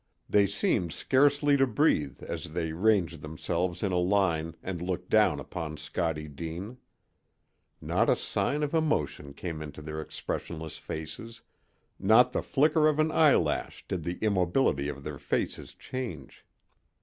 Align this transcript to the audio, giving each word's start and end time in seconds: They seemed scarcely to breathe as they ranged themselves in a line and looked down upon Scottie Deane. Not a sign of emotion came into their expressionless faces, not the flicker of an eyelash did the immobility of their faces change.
They 0.27 0.47
seemed 0.47 0.93
scarcely 0.93 1.57
to 1.57 1.67
breathe 1.67 2.23
as 2.23 2.53
they 2.53 2.71
ranged 2.73 3.21
themselves 3.21 3.83
in 3.83 3.91
a 3.91 3.99
line 3.99 4.55
and 4.63 4.81
looked 4.81 5.11
down 5.11 5.39
upon 5.39 5.77
Scottie 5.77 6.27
Deane. 6.27 6.79
Not 7.79 8.09
a 8.09 8.15
sign 8.15 8.63
of 8.63 8.73
emotion 8.73 9.35
came 9.35 9.61
into 9.61 9.79
their 9.83 10.01
expressionless 10.01 10.79
faces, 10.79 11.43
not 11.99 12.31
the 12.31 12.41
flicker 12.41 12.87
of 12.87 12.97
an 12.97 13.11
eyelash 13.11 13.85
did 13.87 14.01
the 14.01 14.17
immobility 14.23 14.89
of 14.89 15.03
their 15.03 15.19
faces 15.19 15.75
change. 15.75 16.45